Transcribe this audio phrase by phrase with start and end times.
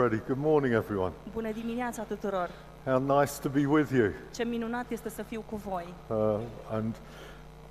[0.00, 0.22] already.
[0.26, 1.12] Good morning, everyone.
[1.32, 2.50] Bună dimineața tuturor!
[2.84, 4.10] How nice to be with you.
[4.34, 5.94] Ce minunat este să fiu cu voi.
[6.06, 6.16] Uh,
[6.70, 6.94] and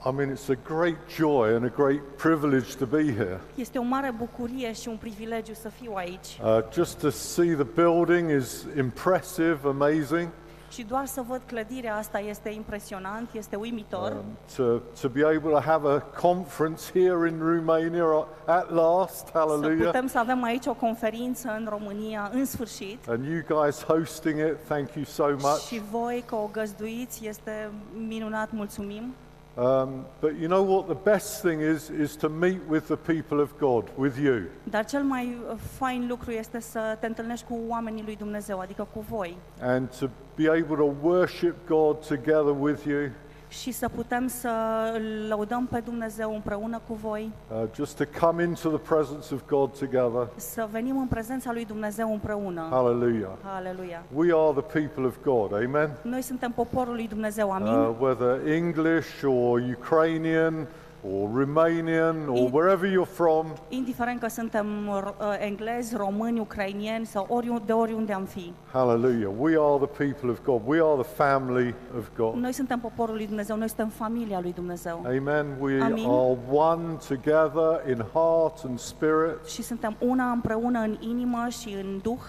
[0.05, 3.39] I mean, it's a great joy and a great privilege to be here.
[3.55, 6.39] Este o mare bucurie și un privilegiu să fiu aici.
[6.43, 10.29] Uh, just to see the building is impressive, amazing.
[10.69, 14.11] Și doar să văd clădirea asta este impresionant, este uimitor.
[14.11, 14.63] Um, to,
[15.01, 19.85] to be able to have a conference here in Romania at last, Să hallelujah.
[19.85, 23.07] putem să avem aici o conferință în România, în sfârșit.
[23.07, 25.65] And you guys hosting it, thank you so much.
[25.67, 27.69] Și voi că o găzduiți, este
[28.07, 29.13] minunat, mulțumim.
[29.57, 30.87] Um, but you know what?
[30.87, 34.41] The best thing is is to meet with the people of God, with you.
[34.63, 38.87] Dar cel mai uh, fain lucru este să te întâlnești cu oamenii lui Dumnezeu, adică
[38.93, 39.37] cu voi.
[39.61, 43.09] and to be able to worship God together with you,
[43.49, 44.49] Și să putem să
[44.93, 49.41] îl lăudăm pe Dumnezeu împreună cu voi, uh, just to come into the presence of
[49.47, 50.27] God together.
[50.35, 52.67] să venim în prezența lui Dumnezeu împreună.
[52.69, 53.29] Hallelujah.
[53.55, 54.03] Aleluia.
[54.13, 55.89] We are the people of God, amen?
[56.01, 57.73] Noi suntem poporul lui Dumnezeu, amin?
[57.73, 60.67] Uh, whether English or Ukrainian
[61.03, 65.03] or Romanian or In- wherever you're from, Indiferent că suntem uh,
[65.39, 68.53] englezi, români, ucrainieni sau oriunde, de oriunde am fi.
[68.71, 69.31] hallelujah.
[69.39, 70.61] We are the people of God.
[70.65, 72.33] We are the family of God.
[72.35, 75.01] Noi suntem poporul lui Dumnezeu, noi suntem familia lui Dumnezeu.
[75.05, 75.45] Amen.
[75.61, 76.05] We Amin.
[76.09, 79.45] are one together in heart and spirit.
[79.47, 82.19] Și suntem una împreună în inimă și în duh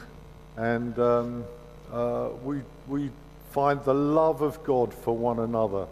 [0.58, 1.26] And um,
[1.92, 2.56] uh, we,
[2.90, 3.10] we
[3.50, 5.86] find the love of God for one another.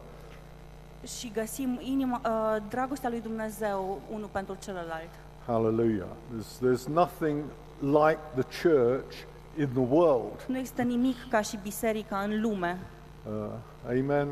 [1.18, 5.10] Și găsim inima, uh, dragostea lui Dumnezeu unul pentru celălalt.
[5.46, 6.06] Hallelujah.
[6.06, 7.42] There's, there's nothing
[7.80, 9.14] like the church
[9.58, 10.44] in the world.
[10.46, 12.78] Nu există nimic ca și biserica în lume.
[13.26, 14.28] Uh, amen.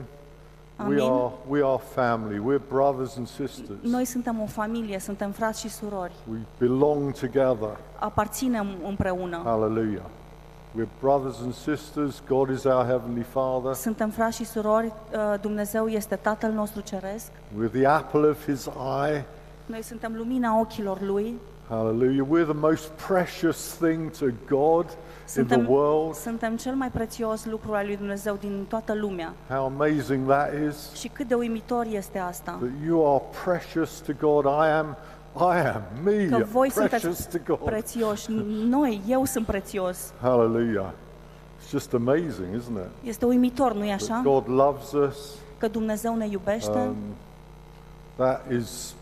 [0.78, 1.00] We Amin.
[1.00, 2.38] are, we are family.
[2.38, 3.78] We're brothers and sisters.
[3.82, 6.12] Noi suntem o familie, suntem frați și surori.
[6.30, 7.78] We belong together.
[7.98, 9.40] Aparținem împreună.
[9.44, 10.02] Hallelujah.
[10.76, 12.22] We're brothers and sisters.
[12.28, 13.74] God is our Heavenly Father.
[13.74, 17.30] Suntem frați și surori, uh, Dumnezeu este Tatăl nostru Ceresc.
[17.30, 18.68] We're the apple of His
[19.04, 19.24] eye.
[19.66, 21.40] Noi suntem lumina ochilor Lui.
[21.68, 22.26] Hallelujah.
[22.30, 26.14] We're the most precious thing to God in the Suntem, world.
[26.14, 29.34] suntem cel mai prețios lucru al lui Dumnezeu din toată lumea.
[29.48, 30.92] How amazing that is.
[30.92, 32.50] Și cât de uimitor este asta.
[32.60, 34.44] That you are precious to God.
[34.44, 34.96] I am, I am, me,
[36.30, 37.58] Că voi precious sunteți to God.
[37.58, 38.26] prețioși.
[38.68, 40.12] Noi, eu sunt prețios.
[40.20, 40.90] Hallelujah.
[41.60, 43.08] It's just amazing, isn't it?
[43.08, 44.20] Este uimitor, nu-i That așa?
[44.24, 45.16] God loves us.
[45.58, 46.78] Că Dumnezeu ne iubește.
[46.78, 46.96] Um,
[48.16, 48.94] that is,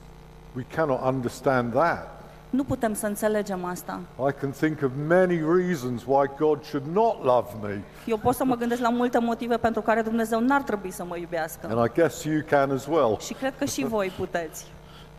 [0.57, 2.15] we cannot understand that.
[2.51, 4.01] Nu putem să înțelegem asta.
[4.29, 8.45] I can think of many reasons why God should not love me, Eu pot să
[8.45, 11.67] mă gândesc la multe motive pentru care Dumnezeu n-ar trebui să mă iubească.
[11.71, 13.19] and I guess you can as well.
[13.19, 14.67] Și cred că și voi puteți.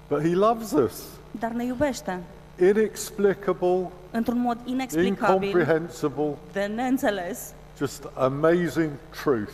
[0.08, 1.04] But He loves us.
[1.40, 2.20] Dar ne iubește.
[2.60, 7.54] Inexplicable, Într-un mod inexplicabil, incomprehensible, de neînțeles.
[7.78, 8.90] just amazing
[9.24, 9.52] truth.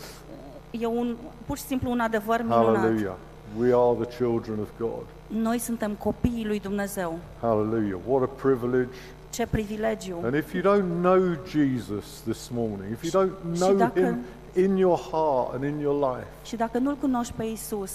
[0.71, 2.75] E un, pur și simplu un adevăr minunat.
[2.75, 3.13] Hallelujah.
[3.59, 5.05] We are the children of God.
[5.27, 7.17] Noi suntem copiii lui Dumnezeu.
[7.41, 7.97] Hallelujah.
[8.07, 8.89] What a privilege.
[9.29, 10.15] Ce privilegiu!
[10.23, 13.99] And if you don't know Jesus this morning, if you don't Și know dacă-
[14.53, 17.91] Him in your heart and in your life, Și dacă nu-L cunoști pe Isus,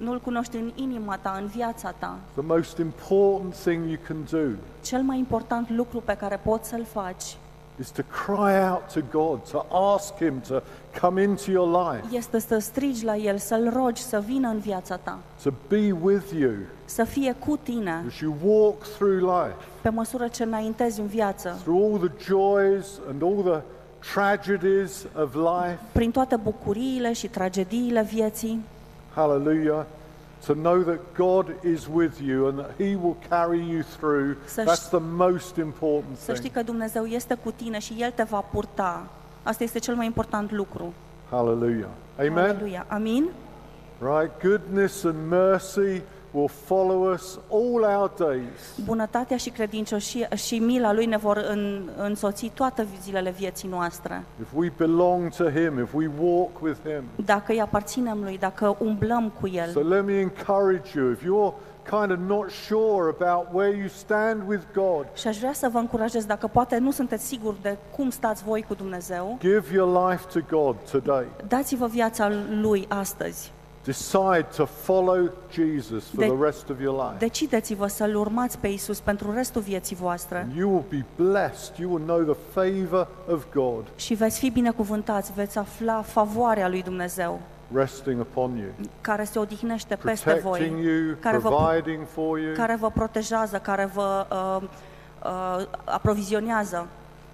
[0.00, 4.56] nu-L cunoști în inima ta, în viața ta, the most important thing you can do
[4.82, 7.36] cel mai important lucru pe care poți să-L faci
[7.80, 10.60] is to cry out to God, to ask Him to
[11.00, 14.96] come into your life, este să strigi la El, să-L rogi să vină în viața
[14.96, 16.52] ta, to be with you
[16.84, 21.58] să fie cu tine as you walk through life, pe măsură ce înaintezi în viață,
[21.62, 23.62] through all the joys and all the
[24.14, 25.78] tragedies of life.
[25.92, 28.60] prin toate bucuriile și tragediile vieții,
[29.20, 29.84] Hallelujah.
[30.46, 34.36] To know that God is with you and that He will carry you through.
[34.46, 36.54] Să That's ș- the most important să știi thing.
[36.54, 39.06] că Dumnezeu este cu tine și El te va purta.
[39.42, 40.92] Asta este cel mai important lucru.
[41.30, 41.88] Hallelujah.
[42.18, 42.38] Amen.
[42.38, 42.86] Aleluia.
[42.88, 43.28] Amin?
[43.98, 44.30] Right?
[44.42, 46.02] Goodness and mercy
[46.32, 48.84] will follow us all our days.
[48.84, 54.24] Bunătatea și credincioșia și mila Lui ne vor în, însoți toate zilele vieții noastre.
[54.40, 57.24] If we belong to Him, if we walk with Him.
[57.24, 59.68] Dacă îi aparținem Lui, dacă umblăm cu El.
[59.68, 61.54] So let me encourage you if you're
[61.90, 65.78] kind of not sure about where you stand with God, Și aș vrea să vă
[65.78, 70.40] încurajez, dacă poate nu sunteți siguri de cum stați voi cu Dumnezeu, give your life
[70.40, 71.26] to God today.
[71.48, 72.30] dați-vă viața
[72.60, 73.52] Lui astăzi.
[73.90, 77.18] Decide to follow Jesus for De- the rest of your life.
[77.18, 81.76] Decideți-vă să-L urmați pe Isus pentru restul vieții voastre You will be blessed.
[81.76, 86.82] You will know the favor of God și veți fi binecuvântați, veți afla favoarea lui
[86.82, 87.40] Dumnezeu
[87.74, 88.68] resting upon you,
[89.00, 92.54] care se odihnește peste protecting voi, you, care vă, providing for you.
[92.54, 94.68] care vă protejează, care vă uh,
[95.24, 96.86] uh, aprovizionează.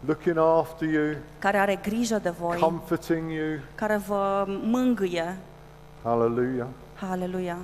[0.06, 3.58] looking after you, care are grijă de voi, comforting you.
[3.74, 5.36] care vă mângâie.
[6.10, 6.66] Hallelujah.
[7.00, 7.56] Haleluia.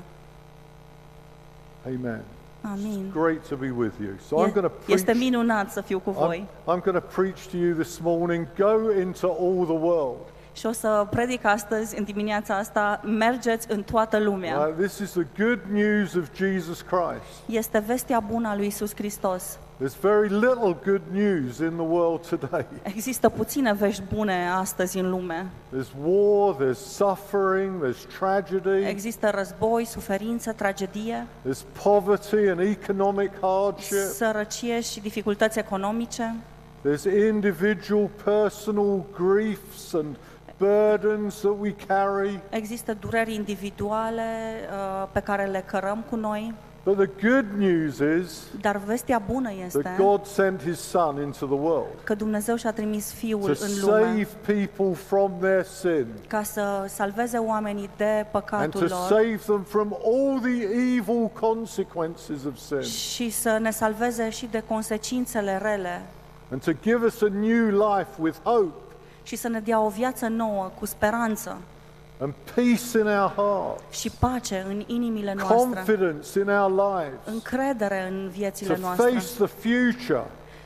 [1.87, 2.23] Amen.
[2.65, 3.11] Amin.
[3.13, 4.15] Great to be with you.
[4.29, 5.19] So I'm E- going to Este preach.
[5.19, 6.47] minunat să fiu cu I'm, voi.
[6.63, 8.47] I'm going to preach to you this morning.
[8.59, 10.19] Go into all the world.
[10.53, 14.59] Și o să predic astăzi, în dimineața asta, mergeți în toată lumea.
[14.59, 17.41] Uh, this is the good news of Jesus Christ.
[17.47, 19.59] Este vestea bună a lui Isus Hristos.
[19.83, 22.65] There's very little good news in the world today.
[22.95, 25.51] Există puține vești bune astăzi în lume.
[25.75, 33.97] There's war, there's suffering, there's tragedy, Există război, suferință, tragedie, there's poverty and economic hardship,
[33.97, 36.35] sărăcie și dificultăți economice.
[36.85, 40.17] there's individual personal griefs and
[40.59, 42.41] burdens that we carry.
[42.51, 46.55] Există dureri individuale uh, pe care le cărăm cu noi.
[46.85, 51.47] But the good news is Dar vestea bună este that God sent his son into
[51.47, 54.29] the world că Dumnezeu și-a trimis Fiul to în lume save
[54.63, 59.63] people from their sin ca să salveze oamenii de and păcatul to lor save them
[59.63, 60.63] from all the
[60.97, 66.03] evil consequences of sin și să ne salveze și de consecințele rele
[66.51, 68.75] and to give us a new life with hope.
[69.23, 71.59] și să ne dea o viață nouă, cu speranță
[72.19, 78.09] and peace in our hearts, și pace în inimile noastre, confidence in our lives, încredere
[78.11, 80.25] în viețile to noastre, face the future,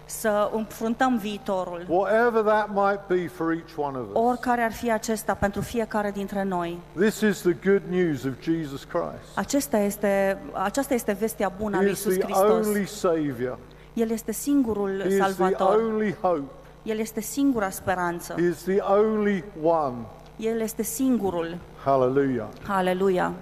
[0.09, 4.15] să înfruntăm viitorul, whatever that might be for each one of us.
[4.15, 6.79] oricare ar fi acesta pentru fiecare dintre noi.
[6.99, 9.35] This is the good news of Jesus Christ.
[9.37, 12.67] Acesta este, aceasta este vestea bună a He lui is Isus the Hristos.
[12.67, 13.59] only Savior.
[13.93, 15.67] El este singurul He is the salvator.
[15.81, 16.43] only hope.
[16.83, 18.35] El este singura speranță.
[18.39, 19.95] He is the only one.
[20.37, 21.57] El este singurul.
[21.85, 22.47] Hallelujah.
[22.67, 23.33] Aleluia.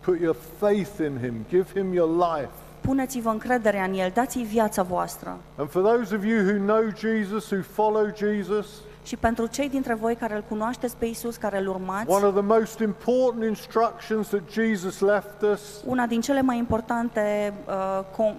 [0.00, 1.34] Put your faith in Him.
[1.48, 2.50] Give Him your life.
[2.80, 5.36] Puneți-vă încrederea în El, dați-i viața voastră.
[5.56, 8.66] And for those of you who know Jesus, who follow Jesus,
[9.04, 12.32] Și pentru cei dintre voi care îl cunoașteți pe Isus, care îl urmați, one of
[12.32, 18.36] the most important instructions that Jesus left us una din cele mai importante uh, com-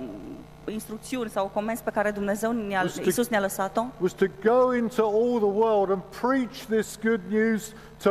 [0.69, 4.73] instrucțiuni sau comenzi pe care Dumnezeu ne-a, Was to- Isus ne-a lăsat-o, was to go
[4.73, 7.73] into all the world and preach this good news
[8.03, 8.09] to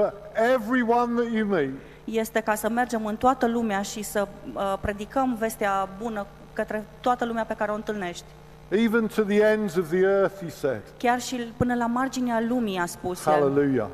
[0.54, 1.70] everyone that you meet.
[2.04, 7.24] este ca să mergem în toată lumea și să uh, predicăm vestea bună către toată
[7.24, 8.24] lumea pe care o întâlnești.
[8.68, 10.80] Even to the ends of the earth, he said.
[10.98, 13.32] Chiar și până la marginea lumii, a spus el.
[13.32, 13.86] Hallelujah.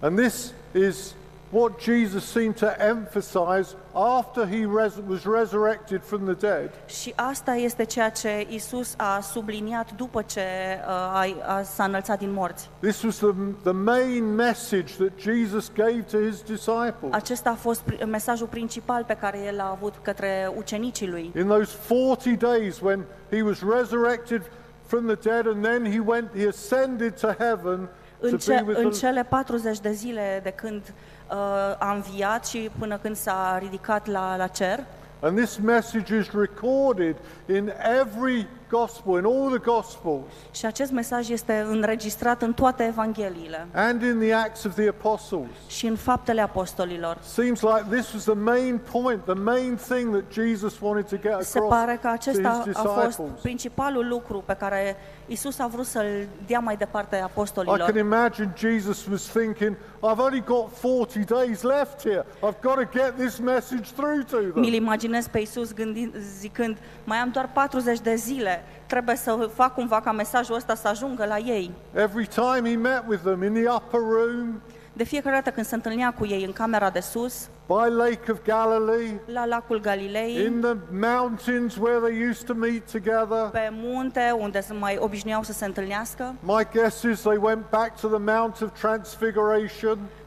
[0.00, 1.14] And this is
[1.52, 6.70] what Jesus seemed to emphasize after he res- was resurrected from the dead.
[6.86, 12.18] Și asta este ceea ce Isus a subliniat după ce uh, a, a, s-a înălțat
[12.18, 12.68] din morți.
[12.80, 13.32] This was the,
[13.62, 17.10] the main message that Jesus gave to his disciples.
[17.12, 21.32] Acesta a fost pri- mesajul principal pe care el l-a avut către ucenicii lui.
[21.36, 24.42] In those 40 days when he was resurrected
[24.86, 27.88] from the dead and then he went, he ascended to heaven
[28.20, 30.92] În, to ce, be with în the, cele 40 de zile de când uh,
[31.32, 31.38] Uh,
[31.78, 34.84] a înviat și până când s-a ridicat la, la cer,
[35.20, 37.16] And this message is recorded
[37.48, 38.46] in every
[38.76, 44.18] gospel, in all the gospels, și acest mesaj este înregistrat în toate evangheliile and in
[44.18, 45.48] the Acts of the Apostles.
[45.66, 47.18] și în faptele apostolilor.
[47.22, 51.42] Seems like this was the main point, the main thing that Jesus wanted to get
[51.46, 53.40] Se across pare că to acesta his a fost disciples.
[53.40, 54.96] principalul lucru pe care
[55.26, 57.96] Isus a vrut să-l dea mai departe I can apostolilor.
[57.96, 62.24] imagine Jesus was thinking, I've only got 40 days left here.
[62.36, 64.72] I've got to get this message through to Mi-l them.
[64.74, 70.00] imaginez pe Isus gândind, zicând, mai am doar 40 de zile, trebuie să fac cumva
[70.00, 71.70] ca mesajul ăsta să ajungă la ei.
[71.94, 74.60] Every time he met with them in the upper room,
[74.94, 78.38] De fiecare dată când se întâlnea cu ei în camera de sus, by Lake of
[78.44, 84.36] Galilee, la lacul Galilei, in the mountains where they used to meet together, pe munte
[84.38, 86.34] unde se mai obișnuiau să se întâlnească.
[86.40, 90.21] My guess is they went back to the Mount of Transfiguration, Uh,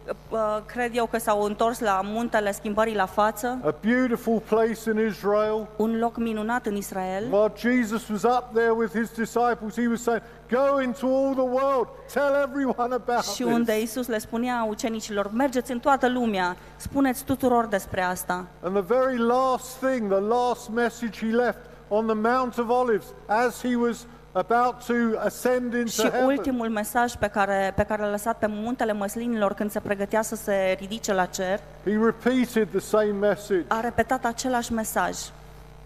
[0.65, 5.67] Cred eu că s-au întors la muntele schimbării la față, a beautiful place in Israel.
[5.75, 7.23] un loc minunat în Israel.
[7.31, 11.41] While Jesus was up there with his disciples, he was saying, Go into all the
[11.41, 13.89] world, tell everyone about Și unde this.
[13.91, 18.45] Isus le spunea ucenicilor, mergeți în toată lumea, spuneți tuturor despre asta.
[18.61, 23.05] And the very last thing, the last message he left on the Mount of Olives,
[23.25, 24.05] as he was
[24.37, 28.47] about to ascend into Și heaven, ultimul mesaj pe care, pe care l-a lăsat pe
[28.49, 33.65] muntele măslinilor când se pregătea să se ridice la cer, he repeated the same message.
[33.67, 35.17] a repetat același mesaj.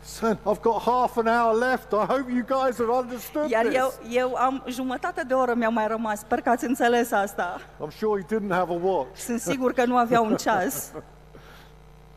[0.04, 1.92] Son, I've got half an hour left.
[1.92, 3.76] I hope you guys have understood Iar this.
[3.76, 7.60] eu, eu am jumătate de oră mi-a mai rămas, sper că ați înțeles asta.
[7.86, 9.20] I'm sure he didn't have a watch.
[9.20, 10.92] Sunt sigur că nu avea un ceas.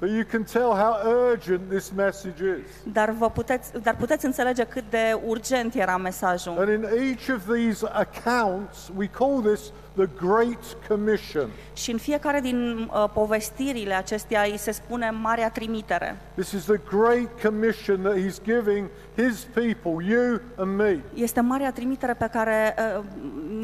[0.03, 2.93] But you can tell how urgent this message is.
[2.93, 6.59] Dar, vă puteți, dar puteți înțelege cât de urgent era mesajul.
[6.59, 11.51] And in each of these accounts, we call this the Great Commission.
[11.73, 16.17] Și în fiecare din uh, povestirile acestea îi se spune Marea Trimitere.
[16.35, 20.99] This is the Great Commission that He's giving His people, you and me.
[21.15, 23.05] Este Marea Trimitere pe care uh,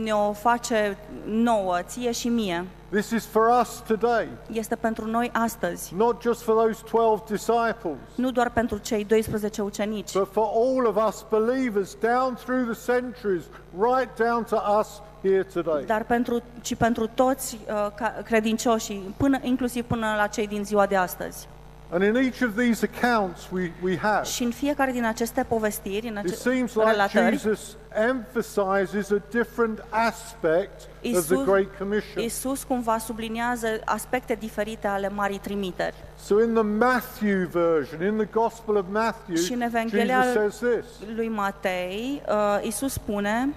[0.03, 2.65] ne-o face nouă, ție și mie.
[2.91, 7.97] This is for us today, Este pentru noi astăzi, not just for those 12 disciples,
[8.15, 12.93] nu doar pentru cei 12 ucenici, but for all of us believers down through the
[12.93, 13.43] centuries,
[13.79, 15.85] right down to us here today.
[15.85, 20.87] dar pentru, ci pentru toți uh, ca- credincioșii, până, inclusiv până la cei din ziua
[20.87, 21.49] de astăzi.
[21.91, 26.09] And in each of these accounts we, we have, Și în fiecare din aceste povestiri,
[26.09, 27.77] în it aceste seems like relatări, Jesus
[28.09, 32.23] emphasizes a different aspect of the Isus, Great Commission.
[32.23, 35.95] Isus cumva subliniază aspecte diferite ale Marii Trimiteri.
[36.19, 40.55] So in the Matthew version, in the Gospel of Matthew, Și în Jesus Evanghelia says
[40.57, 41.09] this.
[41.17, 43.49] lui Matei, uh, Isus spune,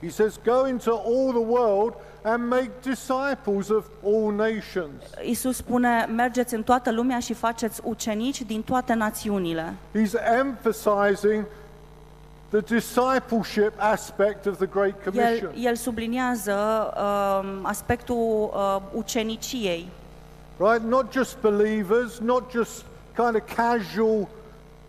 [0.00, 5.02] He says, Go into all the world and make disciples of all nations.
[5.22, 9.74] Isus spune, mergeți în toată lumea și faceți ucenici din toate națiunile.
[9.94, 11.44] He's emphasizing
[12.48, 15.52] the discipleship aspect of the Great El, Commission.
[15.64, 16.54] el subliniază
[16.96, 19.88] uh, aspectul uh, uceniciei,
[20.60, 20.82] Right?
[20.82, 24.28] Not just believers, not just kind of casual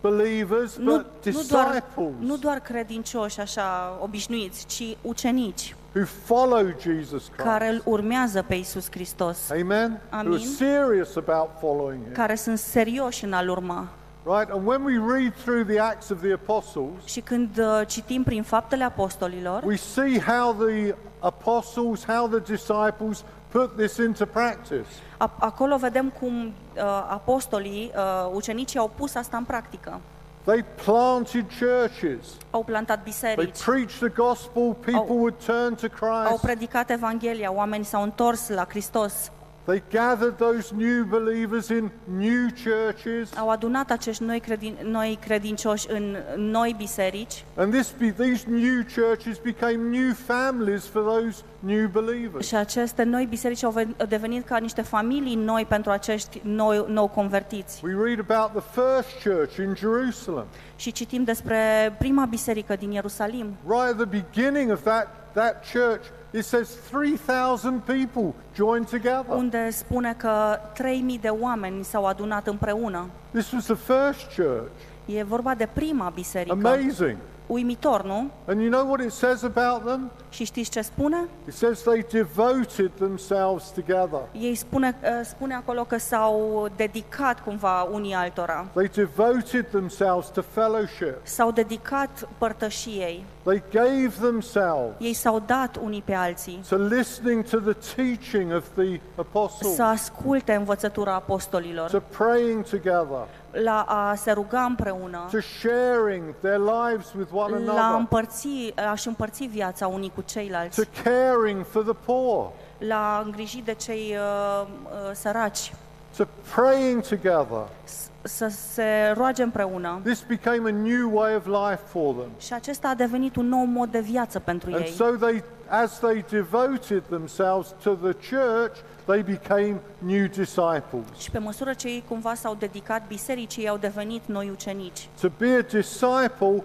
[0.00, 6.66] believers, nu, but nu, doar, disciples nu doar credincioși așa obișnuiți, ci ucenici who follow
[6.80, 7.48] Jesus Christ.
[7.48, 9.90] care îl urmează pe Isus Hristos, Amen?
[10.10, 10.38] Who are Amin.
[10.38, 12.12] serious about following Him.
[12.12, 13.88] care sunt serioși în a-L urma.
[14.24, 14.50] Right?
[14.50, 18.42] And when we read through the Acts of the Apostles, Și când uh, citim prin
[18.42, 24.86] faptele apostolilor, we see how the apostles, how the disciples put this into practice.
[25.18, 30.00] a- acolo vedem cum uh, apostolii, uh, ucenicii au pus asta în practică.
[30.44, 32.26] They planted churches.
[32.50, 34.62] Au plantat They biserici, preached the gospel.
[34.74, 36.42] People Au- would turn to au Christ.
[36.42, 39.30] predicat Evanghelia, oamenii s-au întors la Hristos,
[39.64, 43.36] They gathered those new believers in new churches.
[43.38, 48.82] au adunat acești noi, credin, noi credincioși în noi biserici And this be, these new
[48.94, 52.46] churches became new families for those new believers.
[52.46, 56.84] și aceste noi biserici au ven- au devenit ca niște familii noi pentru acești noi,
[56.88, 57.80] nou convertiți.
[57.84, 60.46] We read about the first church in Jerusalem.
[60.76, 66.04] Și citim despre prima biserică din Ierusalim, Right at the beginning of that, that church,
[66.32, 69.36] it says 3,000 people joined together.
[69.36, 73.06] unde spune că 3000 de oameni s-au adunat împreună.
[73.30, 74.70] This was the first church.
[75.06, 76.52] E vorba de prima biserică.
[76.52, 77.16] Amazing.
[77.50, 78.30] Uimitor, nu?
[78.46, 80.10] And you know what it says about them?
[80.28, 81.28] Și știți ce spune?
[81.48, 84.20] It says they devoted themselves together.
[84.32, 88.66] Ei spune, uh, spune acolo că s-au dedicat cumva unii altora.
[88.74, 91.14] They devoted themselves to fellowship.
[91.22, 93.24] S-au dedicat părtășiei.
[93.42, 98.64] They gave themselves Ei s-au dat unii pe alții to listening to the teaching of
[98.74, 105.38] the apostles, să asculte învățătura apostolilor, to praying together, la a se ruga împreună, to
[105.40, 108.48] sharing their lives with one la a another, împărți,
[108.90, 113.74] a-și împărți viața unii cu ceilalți, to caring for the poor, la a îngriji de
[113.74, 115.72] cei uh, uh, săraci,
[116.16, 117.66] to praying together.
[117.84, 120.00] s- să se roage împreună.
[120.04, 122.30] This became a new way of life for them.
[122.38, 124.90] Și acesta a devenit un nou mod de viață pentru And ei.
[124.90, 131.04] so they, as they devoted themselves to the church, they became new disciples.
[131.18, 135.08] Și pe măsură ce ei cumva s-au dedicat bisericii, ei au devenit noi ucenici.
[135.20, 136.62] To be a disciple,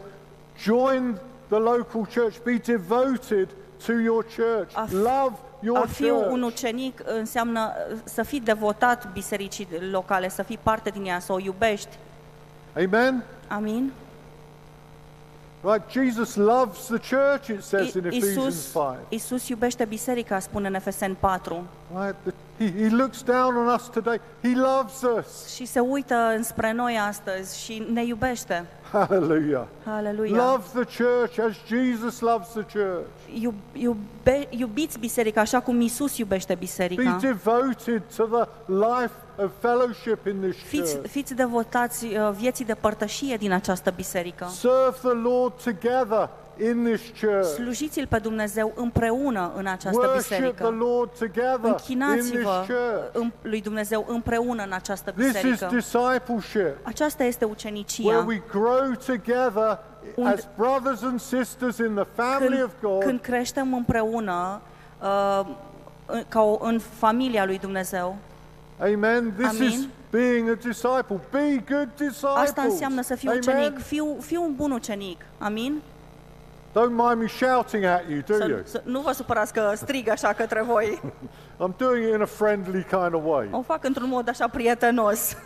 [0.63, 3.47] join the local church, be devoted
[3.85, 6.45] to your church, A f- love your A fi un church.
[6.53, 11.39] ucenic înseamnă uh, să fii devotat bisericii locale, să fii parte din ea, să o
[11.39, 11.97] iubești.
[12.75, 13.23] Amen?
[13.47, 13.91] Amin?
[15.65, 18.97] Right, Jesus loves the church, it says in Ephesians Isus, 5.
[19.09, 21.63] Isus iubește biserica, spune în Efeseni 4.
[21.95, 22.15] Right?
[22.23, 24.19] The- He, he looks down on us today.
[24.41, 25.53] He loves us.
[25.55, 28.65] Și se uită înspre noi astăzi și ne iubește.
[28.91, 29.63] Hallelujah.
[29.85, 30.35] Aleluia!
[30.35, 33.07] Love the church as Jesus loves the church.
[33.41, 37.17] Iub, iube, iubiți biserica așa cum Isus iubește Be biserica.
[37.21, 41.09] devoted to the life of fellowship in this Fiți, church.
[41.09, 44.45] fiți devotați uh, vieții de părtășie din această biserică.
[44.49, 46.44] Serve the Lord together in this church.
[47.55, 50.67] Slujiți-L pe Dumnezeu împreună în această Worship the biserică.
[50.79, 53.09] Lord together in this Închinați-vă church.
[53.11, 55.69] în- lui Dumnezeu împreună în această This is biserică.
[55.73, 58.23] discipleship, Aceasta este where ucenicia.
[58.27, 59.79] we grow together
[60.17, 63.03] Und- as brothers and sisters in the family Când, of God.
[63.03, 64.61] când creștem împreună
[65.01, 65.41] uh,
[66.05, 68.15] în- ca o, în familia lui Dumnezeu.
[68.79, 69.33] Amen.
[69.37, 69.89] This is Amin.
[70.11, 71.19] being a disciple.
[71.31, 72.35] Be good disciples.
[72.35, 73.39] Asta înseamnă să fii Amen?
[73.41, 73.79] ucenic.
[73.83, 75.21] Fiu, fiu un bun ucenic.
[75.37, 75.81] Amin?
[76.75, 78.61] Don't mind me shouting at you, do you?
[78.63, 81.01] Să, să, nu vă supărați că strig așa către voi.
[81.63, 85.37] I'm doing it in a friendly kind of way, O fac într-un mod așa prietenos,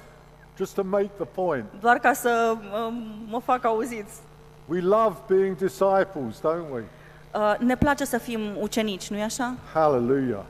[0.57, 1.65] just to make the point.
[1.79, 2.55] doar ca să
[2.88, 4.19] um, mă fac auziți.
[4.65, 6.83] We love being disciples, don't we?
[7.33, 9.53] Uh, ne place să fim ucenici, nu-i așa?
[9.74, 10.43] Hallelujah.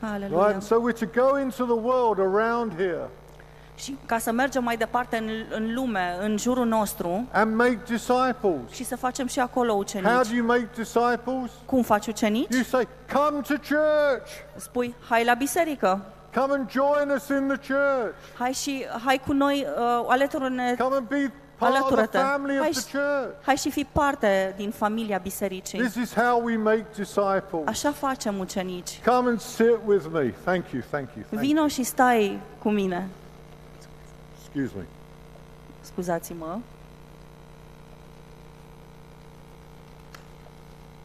[0.00, 0.38] Aleluia.
[0.38, 0.52] Right?
[0.52, 3.08] And so we're to go into the world around here
[3.76, 8.70] Și ca să mergem mai departe în, în lume, în jurul nostru, and make disciples.
[8.70, 10.28] și să facem și acolo How ucenici.
[10.28, 11.50] do you make disciples?
[11.64, 12.54] Cum faci ucenici?
[12.54, 14.28] You say, come to church.
[14.56, 16.00] Spui, hai la biserică,
[16.34, 18.14] Come and join us in the church.
[18.38, 22.18] hai și hai cu noi, uh, alătură-ne, Come and be part of the alătură-te.
[22.18, 23.34] family Hai, of the church.
[23.44, 25.78] hai și fii parte din familia bisericii.
[25.78, 27.62] This is how we make disciples.
[27.66, 29.00] Așa facem ucenici.
[29.04, 30.32] Come and sit with me.
[30.44, 31.24] Thank you, thank you.
[31.28, 31.40] Thank you.
[31.40, 33.08] Vino și stai cu mine.
[34.56, 34.84] Excuse me.
[35.80, 36.58] Scuzați-mă.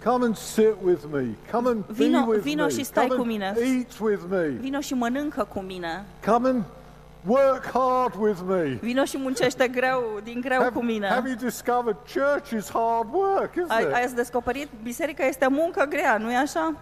[0.03, 1.25] Come and sit with me.
[1.51, 2.69] Come and be Vino- with vino me.
[2.69, 3.53] și stai Come cu and mine.
[3.57, 4.47] eat with me.
[4.47, 6.05] Vino și mănâncă cu mine.
[6.25, 6.63] Come and
[7.25, 8.63] work hard with me.
[8.81, 11.07] Vino și muncește greu, din greu Have, cu mine.
[11.07, 13.93] have you discovered church is hard work, isn't Ai, it?
[13.93, 16.75] ai descoperit, biserica este muncă grea, nu-i așa?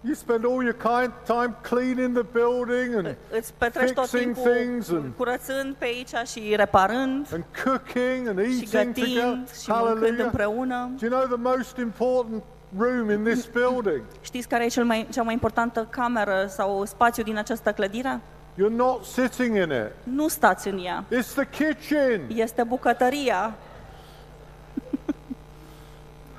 [0.00, 4.52] You spend all your kind time cleaning the building and, Îți petreci tot Fixing timpul
[4.52, 9.22] things and- curățând pe aici și reparând and cooking and și eating together.
[9.22, 10.24] gătind și mâncând Hallelujah.
[10.24, 10.90] împreună.
[11.00, 12.42] Do you know the most important
[12.78, 14.02] room in this building?
[14.20, 18.20] Știți care e cel mai, cea mai importantă cameră sau spațiu din această clădire?
[18.54, 19.92] You're not sitting in it.
[20.02, 21.04] Nu stați în ea.
[21.04, 22.20] It's the kitchen.
[22.28, 23.54] Este bucătăria.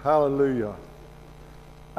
[0.04, 0.74] Hallelujah.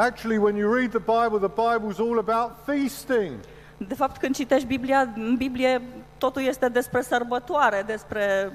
[0.01, 3.33] Actually, when you read the Bible, the Bible's all about feasting.
[3.77, 5.83] De fapt, când citești Biblia, în Biblie
[6.19, 8.53] totul este despre sărbătoare, despre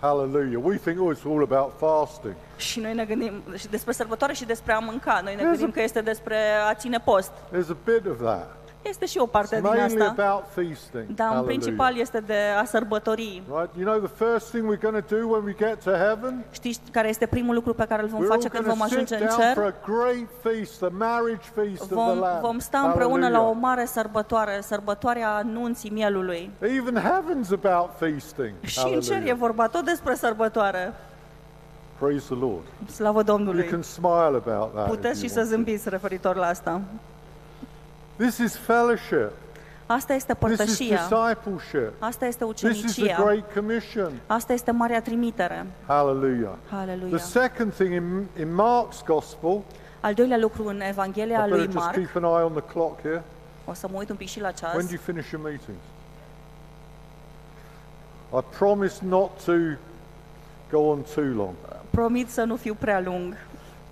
[0.00, 0.62] Hallelujah.
[0.64, 2.34] We think, oh, it's all about fasting.
[2.56, 5.20] și noi ne gândim și despre sărbătoare și despre a mânca.
[5.24, 5.50] Noi ne Yes.
[5.50, 6.36] gândim că este despre
[6.68, 7.30] a ține post.
[7.30, 8.56] There's a bit of that.
[8.88, 11.04] Este și o parte It's din mainly asta, about feasting.
[11.14, 11.44] dar în Hallelujah.
[11.44, 13.42] principal este de a sărbători.
[13.56, 13.70] Right?
[13.78, 16.44] You know the first thing we're going to do when we get to heaven?
[16.50, 18.90] Știți care este primul lucru pe care îl vom We're all face când vom going
[18.92, 19.74] to sit ajunge în down for cer?
[19.74, 22.40] a great feast, the marriage feast of the Vom, Lamb.
[22.40, 23.60] vom sta împreună la o Hallelujah.
[23.60, 26.50] mare sărbătoare, sărbătoarea nunții mielului.
[26.60, 28.52] Even heaven's about feasting.
[28.62, 29.36] Și în cer e Hallelujah.
[29.38, 30.92] vorba tot despre sărbătoare.
[31.98, 32.64] Praise the Lord.
[32.94, 33.64] Slavă You Domnului!
[33.64, 34.86] can smile about that.
[34.86, 35.54] if Puteți și you să want to.
[35.54, 36.80] zâmbiți referitor la asta.
[38.16, 39.30] This is fellowship.
[39.86, 40.96] Asta este This is părtășia.
[41.08, 41.92] discipleship.
[41.98, 43.22] Asta este This is the ucenicia.
[43.24, 44.12] Great Commission.
[44.26, 45.66] Asta este marea trimitere.
[45.86, 46.52] Hallelujah.
[46.68, 47.18] The Haleluia.
[47.18, 49.60] second thing in, in Mark's Gospel,
[50.00, 52.62] Al doilea lucru în Evanghelia I lui better just Marc, keep an eye on the
[52.62, 53.22] clock here.
[53.64, 54.72] o să mă uit un pic și la ceas.
[54.74, 55.80] When do you finish your meetings?
[58.32, 59.52] I promise not to
[60.70, 61.54] go on too long.
[61.90, 63.36] Promit să nu fiu prea lung.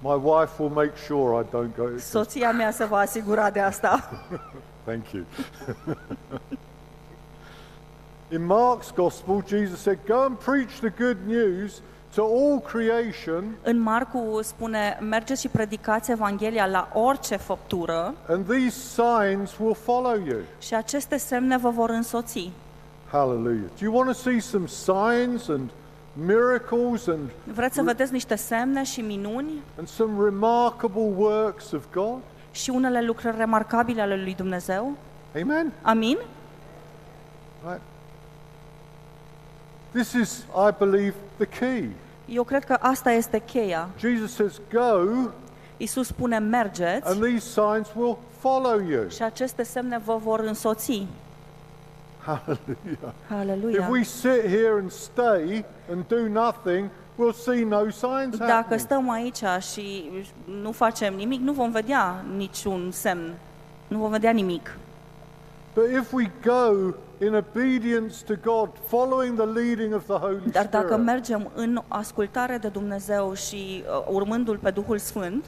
[0.07, 1.99] My wife will make sure I don't go.
[1.99, 4.11] Soția mea se va asigura de asta.
[4.87, 5.25] Thank you.
[8.33, 11.81] In Mark's Gospel, Jesus said, Go and preach the good news
[12.15, 18.79] to all creation, În Marcu spune, mergeți și predicați Evanghelia la orice făptură and these
[18.79, 20.39] signs will follow you.
[20.59, 22.51] și aceste semne vă vor însoți.
[23.11, 23.69] Hallelujah.
[23.79, 25.71] Do you want to see some signs and
[26.15, 32.19] miracles and, Vreți să vedeți niște semne și minuni and some remarkable works of God?
[32.51, 34.97] și unele lucrări remarcabile ale lui Dumnezeu?
[35.43, 35.73] Amen?
[35.83, 36.19] Amin?
[37.67, 37.81] Right.
[39.93, 41.91] This is, I believe, the key.
[42.29, 43.89] Eu cred că asta este cheia.
[43.99, 45.31] Jesus says, Go,
[45.77, 49.09] Iisus spune, mergeți and these signs will follow you.
[49.09, 51.07] și aceste semne vă vor însoți.
[52.25, 53.13] Hallelujah.
[53.29, 53.81] Aleluia!
[53.81, 58.81] If we sit here and stay and do nothing, we'll see no signs Dacă happening.
[58.81, 60.11] stăm aici și
[60.63, 63.35] nu facem nimic, nu vom vedea niciun semn.
[63.89, 64.77] Nu vom vedea nimic.
[65.75, 66.95] But if we go
[67.27, 71.81] in obedience to God, following the leading of the Holy Dar dacă Spirit, mergem în
[71.89, 75.45] ascultare de Dumnezeu și uh, urmându-L pe Duhul Sfânt,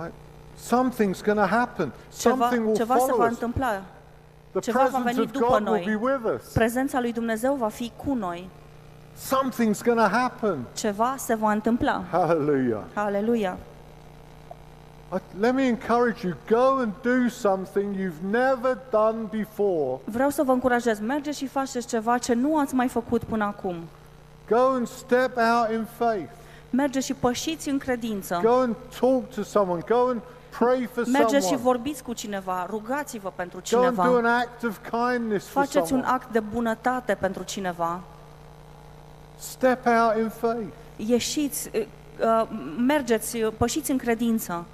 [0.00, 0.12] right,
[0.58, 1.92] something's going to happen.
[2.18, 3.38] ceva, Something will ceva se follow va us.
[4.56, 4.60] Întâmla.
[4.60, 5.82] The ceva va presence veni of după God noi.
[5.86, 6.52] will be with us.
[6.52, 8.48] Prezența lui Dumnezeu va fi cu noi.
[9.18, 10.58] Something's going to happen.
[10.74, 12.02] Ceva se va întâmpla.
[12.10, 12.82] Hallelujah.
[12.94, 13.56] Aleluia!
[15.14, 20.00] I- Let me encourage you go and do something you've never done before.
[20.04, 23.76] Vreau să vă încurajez, mergeți și faceți ceva ce nu ați mai făcut până acum.
[24.48, 26.30] Go and step out in faith.
[26.70, 28.40] Mergeți și pășiți în credință.
[28.42, 29.82] Go and talk to someone.
[29.88, 30.20] Go and
[30.58, 31.62] Pray for Mergeți și someone.
[31.62, 35.92] vorbiți cu cineva, rugați-vă pentru Go and do cineva, an act of kindness for faceți
[35.92, 36.08] un someone.
[36.10, 38.00] act de bunătate pentru cineva,
[39.38, 40.72] Step out in faith.
[40.96, 41.86] ieșiți, uh,
[42.20, 42.48] uh,
[42.86, 44.64] mergeți, uh, pășiți în credință.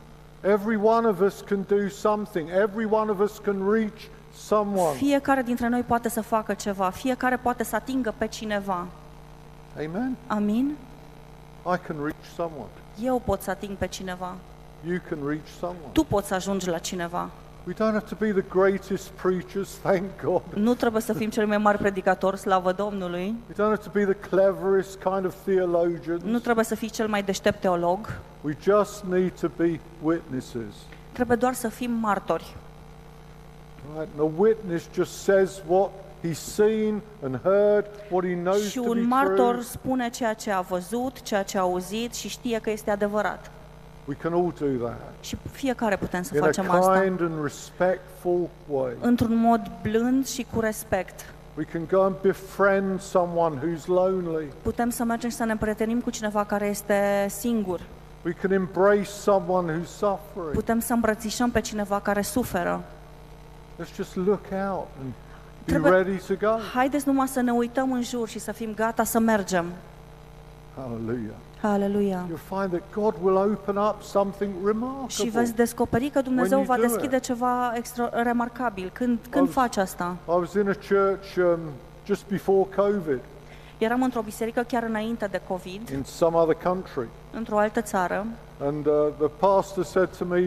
[0.41, 2.49] Every one of us can do something.
[2.51, 4.01] Every one of us can reach
[4.37, 4.97] someone.
[4.97, 8.87] Fiecare dintre noi poate să facă ceva, fiecare poate să atingă pe cineva.
[9.77, 10.17] Amen.
[10.27, 10.77] Amin?
[11.75, 12.69] I can reach someone.
[13.03, 14.35] Eu pot să ating pe cineva.
[14.87, 15.89] You can reach someone.
[15.93, 17.31] Tu poți să ajungi la cineva.
[17.67, 20.43] We don't have to be the greatest preachers, thank God.
[20.55, 23.35] Nu trebuie să fim cel mai mari predicatori, slavă Domnului.
[23.49, 26.23] We don't have to be the cleverest kind of theologians.
[26.23, 28.19] Nu trebuie să fii cel mai deștept teolog.
[28.41, 30.75] We just need to be witnesses.
[31.13, 32.57] Trebuie doar să fim martori.
[33.97, 34.09] Right?
[34.19, 35.91] And a witness just says what
[36.25, 39.63] he's seen and heard, what he knows Și to be un martor true.
[39.65, 43.51] spune ceea ce a văzut, ceea ce a auzit și știe că este adevărat.
[44.05, 47.43] We can all do that Și fiecare putem să in facem a asta kind and
[47.43, 48.93] respectful way.
[49.01, 51.25] într-un mod blând și cu respect.
[51.57, 54.47] We can go and befriend someone who's lonely.
[54.63, 57.81] Putem să mergem și să ne împrietenim cu cineva care este singur.
[58.25, 60.53] We can embrace someone who's suffering.
[60.53, 62.83] Putem să îmbrățișăm pe cineva care suferă.
[63.83, 65.13] Let's just look out and
[65.65, 66.59] be Trebuie- ready to go.
[66.75, 69.65] Haideți numai să ne uităm în jur și să fim gata să mergem.
[70.77, 71.35] Hallelujah.
[71.63, 72.27] Aleluia.
[72.29, 75.31] You'll find that God will open up something Și remarkable.
[75.31, 77.23] veți descoperi că Dumnezeu When va you do deschide it.
[77.23, 78.91] ceva extra remarcabil.
[78.93, 80.17] Când, când was- faci asta?
[80.29, 81.59] I was in a church um,
[82.07, 83.21] just before COVID
[83.79, 88.27] Eram într-o biserică chiar înainte de COVID, in some other country, într-o altă țară,
[88.61, 90.41] and uh, the pastor said to me,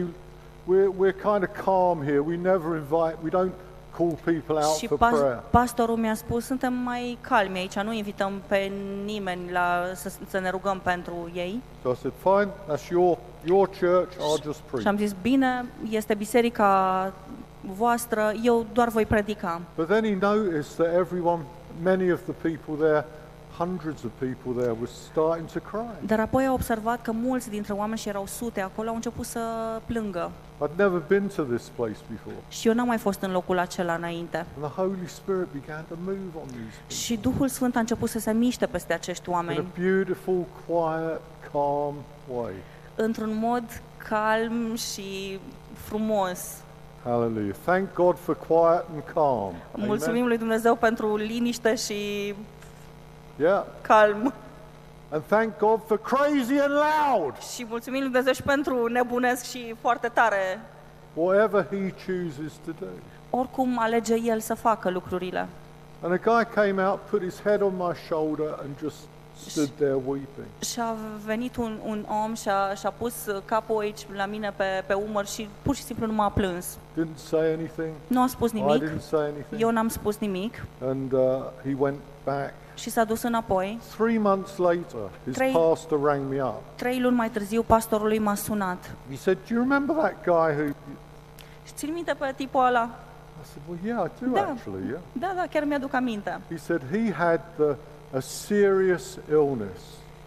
[0.68, 2.18] "We're we're kind of calm here.
[2.18, 3.16] We never invite.
[3.22, 3.50] We don't
[3.96, 7.92] call people out și for pas, prayer." pastorul mi-a spus, suntem mai calmi aici, nu
[7.92, 8.72] invităm pe
[9.04, 11.62] nimeni la, să, să ne rugăm pentru ei.
[11.82, 12.52] So I said, "Fine.
[12.74, 14.12] That's your your church.
[14.12, 17.12] I'll just Și preach." am zis, bine, este biserica
[17.60, 19.60] voastră, eu doar voi predica.
[19.76, 21.42] But then he noticed that everyone,
[21.82, 23.04] many of the people there,
[23.58, 26.06] hundreds of people there, were starting to cry.
[26.06, 29.40] Dar apoi a observat că mulți dintre oameni, și erau sute acolo, au început să
[29.84, 30.30] plângă.
[30.64, 32.34] I'd never been to this place before.
[32.48, 34.36] Și eu n-am mai fost în locul acela înainte.
[34.36, 38.08] And the Holy Spirit began to move on these people Și Duhul Sfânt a început
[38.08, 41.20] să se miște peste acești in a oameni beautiful, quiet,
[41.52, 41.94] calm
[42.36, 42.52] way.
[42.94, 43.62] într-un mod
[44.08, 45.40] calm și
[45.74, 46.40] frumos.
[47.04, 47.54] Hallelujah.
[47.64, 49.54] Thank God for quiet and calm.
[49.74, 50.26] Mulțumim Amen.
[50.28, 52.34] lui Dumnezeu pentru liniște și
[53.38, 53.62] Yeah.
[53.80, 54.32] calm.
[55.08, 57.38] And thank God for crazy and loud.
[57.38, 60.60] Și mulțumim lui Dumnezeu și pentru nebunesc și foarte tare.
[61.14, 62.86] Whatever He chooses to do.
[63.30, 65.48] Oricum alege El să facă lucrurile.
[66.02, 68.96] And a guy came out, put his head on my shoulder, and just
[69.46, 70.46] stood there weeping.
[70.60, 70.94] Și a
[71.24, 75.26] venit un, un om și a, și-a pus capul aici la mine pe, pe umăr
[75.26, 76.66] și pur și simplu nu m-a plâns.
[77.00, 77.92] Didn't say anything.
[78.06, 79.60] Nu a spus I nimic, didn't say anything.
[79.60, 81.20] eu n-am spus nimic And uh,
[81.64, 82.52] he went back.
[82.74, 83.78] și s-a dus înapoi.
[83.96, 86.62] Three months later, his Three- pastor rang me up.
[86.74, 88.90] Trei luni mai târziu, pastorul lui m-a sunat.
[89.10, 90.72] He said, Do you remember that guy who.
[91.66, 92.90] Și țin minte pe tipul ăla?
[93.42, 94.40] I said, Well, yeah, I do Da.
[94.40, 95.00] actually, yeah.
[95.12, 96.40] Da, da, chiar mi-aduc aminte.
[96.50, 97.74] He said he had the,
[98.12, 99.80] a serious illness.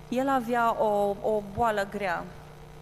[0.09, 2.23] El avea o, o boală grea.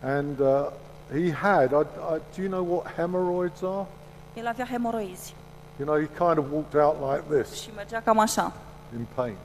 [0.04, 0.70] And uh,
[1.12, 1.82] he had, I,
[2.16, 3.86] I, do you know what hemorrhoids are?
[4.34, 5.34] El avea hemoroizi
[5.80, 8.54] You know, he kind of walked out like this și mergea cam așa,
[8.96, 9.36] in pain.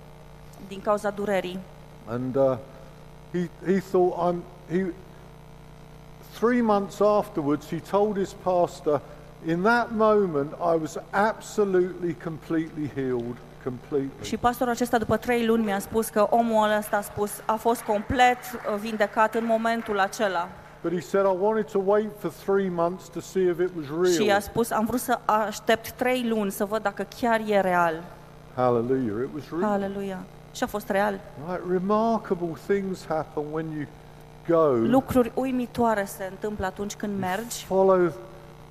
[0.68, 1.58] din cauza durerii.
[2.06, 2.56] And uh,
[3.32, 4.84] he, he thought, I'm, he,
[6.38, 9.00] three months afterwards, he told his pastor,
[9.46, 14.10] in that moment, I was absolutely, completely healed, completely.
[14.22, 17.80] Și pastorul acesta, după trei luni, mi-a spus că omul ăsta a spus a fost
[17.82, 20.48] complet uh, vindecat în momentul acela.
[20.82, 24.12] But he said, I wanted to wait for three months to see if it was
[24.12, 24.40] Și i-a real.
[24.40, 28.02] spus, am vrut să aștept trei luni să văd dacă chiar e real.
[28.54, 29.72] Hallelujah, it was real.
[29.72, 30.18] Aleluia.
[30.52, 31.20] Și a fost real.
[31.48, 33.86] Right, remarkable things happen when you
[34.48, 38.12] go, Lucruri uimitoare se întâmplă atunci când mergi follow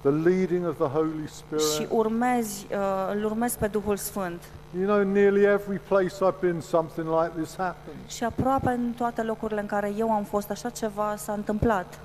[0.01, 1.87] the leading of the Holy și Spirit.
[1.91, 2.77] urmezi, uh,
[3.15, 4.41] îl urmezi pe Duhul Sfânt.
[4.77, 7.97] You know, nearly every place I've been, something like this happens.
[8.11, 11.99] Și aproape în toate locurile în care eu am fost, așa ceva s-a întâmplat.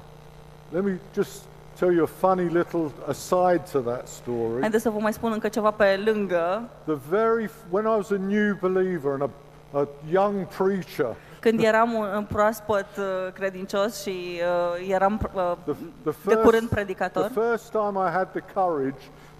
[0.72, 1.42] Let me just
[1.78, 4.60] tell you a funny little aside to that story.
[4.60, 6.62] Haideți să vă mai spun încă ceva pe lângă.
[6.84, 9.30] The very f- when I was a new believer and a,
[9.78, 14.40] a young preacher, Când eram un un proaspăt uh, credincios și
[14.80, 18.42] uh, eram uh, the, the de curând first predicator, the first time I had the
[18.54, 18.98] courage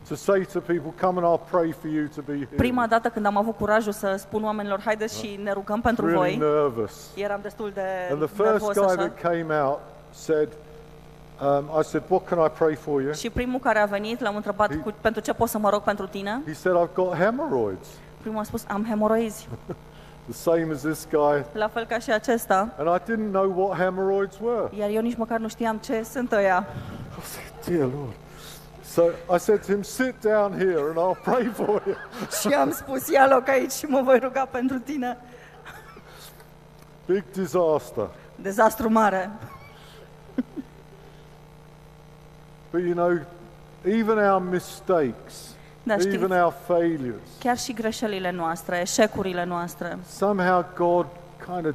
[0.09, 3.09] to say to people, "Come and I'll pray for you to be healed." prima dată
[3.09, 7.11] când am avut curajul să spun oamenilor, haideți și ne rugăm pentru really voi, nervous.
[7.15, 8.95] eram destul de And the first nervos guy așa.
[8.95, 9.79] that came out
[10.11, 10.49] said,
[11.43, 13.13] um, I said, What can I pray for you?
[13.13, 16.07] Și primul care a venit, l-am întrebat cu, pentru ce pot să mă rog pentru
[16.07, 16.43] tine.
[16.47, 17.87] He said, I've got hemorrhoids,
[18.21, 19.49] Primul a spus, am hemoroizi,
[20.31, 21.45] the same as this guy.
[21.53, 22.69] la fel ca și acesta.
[22.79, 24.69] And I didn't know what hemorrhoids were.
[24.79, 26.67] Iar eu nici măcar nu știam ce sunt ăia.
[27.19, 28.15] I said, Dear Lord.
[28.97, 31.97] So I said to him, Sit down here and I'll pray for you.
[32.41, 35.19] Și am spus, ia loc aici și mă voi ruga pentru tine.
[37.07, 38.09] Big disaster.
[38.37, 39.31] Dezastru mare.
[42.71, 43.21] But you know,
[43.85, 50.65] even our mistakes, Dar știți, even our failures, chiar și greșelile noastre, eșecurile noastre, somehow
[50.75, 51.07] God
[51.45, 51.75] kind of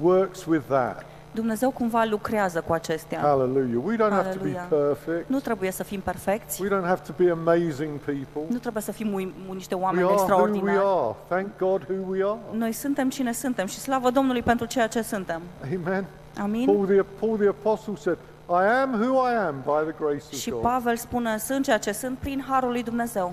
[0.00, 1.04] works with that.
[1.34, 3.18] Dumnezeu cumva lucrează cu acestea.
[3.20, 3.82] Hallelujah.
[3.84, 4.66] We don't have to be Hallelujah.
[4.68, 5.28] perfect.
[5.28, 8.42] Nu trebuie să fim perfecți, We don't have to be amazing people.
[8.48, 10.78] nu trebuie să fim ui- niște We oameni are who we extraordinari.
[10.78, 11.14] are.
[11.28, 12.38] Thank God who we are.
[12.56, 15.40] Noi suntem cine suntem și slavă Domnului pentru ceea ce suntem.
[15.84, 16.04] Amen.
[16.42, 16.64] Amin?
[16.66, 18.18] Paul the, Paul the Apostle said,
[18.48, 20.70] I am who I am by the grace Și of God.
[20.70, 23.32] Pavel spune, sunt ceea ce sunt prin harul lui Dumnezeu.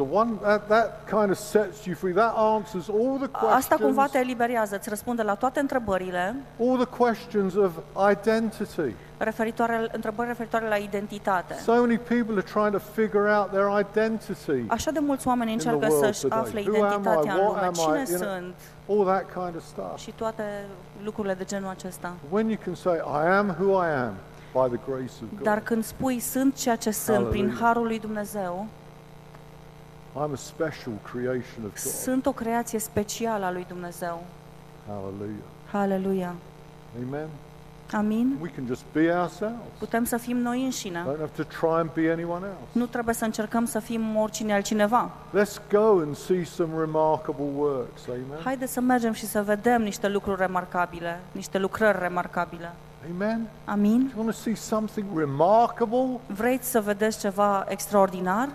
[0.00, 2.12] So one, that, that kind of sets you free.
[2.14, 6.76] That answers all the Asta cumva questions, te eliberează, îți răspunde la toate întrebările, all
[6.76, 7.70] the questions of
[8.10, 8.94] identity.
[9.18, 11.54] referitoare, întrebări referitoare la identitate.
[11.54, 14.64] So many people are trying to figure out their identity.
[14.66, 16.38] Așa de mulți oameni the încearcă world să-și today.
[16.38, 16.78] afle Who am I?
[16.78, 17.76] identitatea în What lume, am I?
[17.76, 18.54] cine You know, sunt
[18.88, 19.98] All that kind of stuff.
[19.98, 20.44] și toate
[21.04, 22.12] lucrurile de genul acesta.
[22.30, 24.14] When you can say, I am who I am
[24.52, 25.42] by the grace of God.
[25.42, 27.58] Dar când spui sunt ceea ce sunt prin Hallelujah.
[27.60, 28.66] harul lui Dumnezeu,
[30.14, 31.92] I'm a special creation of God.
[31.92, 34.22] sunt o creație specială a lui Dumnezeu.
[34.86, 35.44] Hallelujah.
[35.70, 36.34] Haleluia.
[37.06, 37.28] Amen.
[37.92, 38.36] Amin?
[38.40, 39.56] We can just be ourselves.
[39.78, 41.02] Putem să fim noi înșine.
[41.02, 42.68] Don't have to try and be anyone else.
[42.72, 45.10] Nu trebuie să încercăm să fim oricine altcineva.
[45.30, 48.00] Let's go and see some remarkable works.
[48.08, 48.42] Amen.
[48.44, 52.72] Haideți să mergem și să vedem niște lucruri remarcabile, niște lucrări remarcabile.
[53.14, 53.48] Amen.
[53.64, 54.12] Amin?
[54.14, 56.20] You want to see something remarkable?
[56.26, 58.48] Vreți să vedeți ceva extraordinar?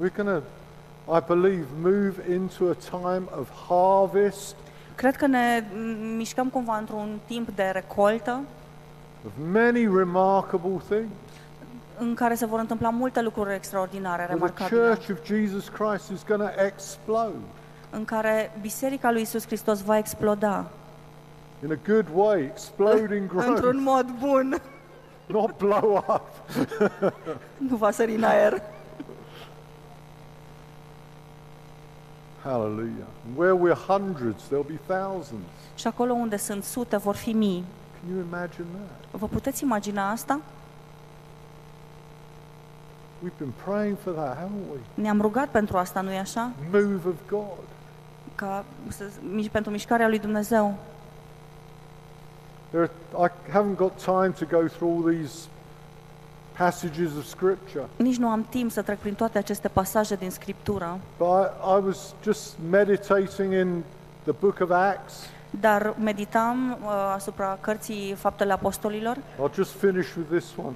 [0.00, 0.42] We're going to,
[1.16, 4.54] I believe, move into a time of harvest,
[4.94, 8.40] Cred că ne m, mișcăm cumva într-un timp de recoltă
[9.26, 11.10] of many remarkable things.
[11.98, 16.10] în care se vor întâmpla multe lucruri extraordinare, Where the remarcabile, Church of Jesus Christ
[16.10, 17.34] is going to explode
[17.90, 20.66] în care Biserica lui Isus Hristos va exploda
[21.64, 24.60] in a good way, exploding growth, într-un mod bun,
[25.26, 26.30] not blow up.
[27.70, 28.62] nu va sări în aer.
[32.42, 33.06] Hallelujah.
[33.26, 35.44] And where we're hundreds, there'll be thousands.
[35.74, 37.64] Și acolo unde sunt sute, vor fi mii.
[38.00, 39.20] Can you imagine that?
[39.20, 40.40] Vă puteți imagina asta?
[43.24, 44.78] We've been praying for that, haven't we?
[44.94, 46.50] Ne-am rugat pentru asta, nu-i așa?
[46.72, 47.64] Move of God.
[48.34, 50.74] Ca să, mi- pentru mișcarea lui Dumnezeu.
[52.70, 55.46] There are, I haven't got time to go through all these
[56.64, 60.98] passages of Scripture, Nici nu am timp să trec prin toate aceste pasaje din Scriptură,
[61.18, 63.82] but I, I was just meditating in
[64.22, 65.14] the book of Acts.
[65.60, 70.74] dar meditam uh, asupra cărții Faptele Apostolilor I'll just finish with this one.